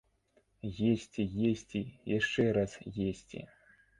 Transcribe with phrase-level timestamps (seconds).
[0.91, 2.73] Есці, есці і яшчэ раз
[3.11, 3.45] есці.